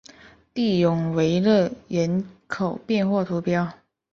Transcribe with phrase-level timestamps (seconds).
[0.51, 3.55] 蒂永维勒人口变化图示